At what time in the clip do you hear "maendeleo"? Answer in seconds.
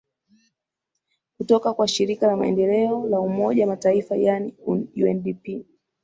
2.37-3.07